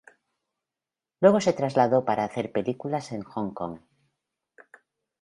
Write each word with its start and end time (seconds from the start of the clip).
Luego 1.19 1.39
se 1.41 1.53
trasladó 1.53 2.05
para 2.05 2.23
hacer 2.23 2.51
películas 2.51 3.11
en 3.11 3.21
Hong 3.21 3.53
Kong. 3.53 3.81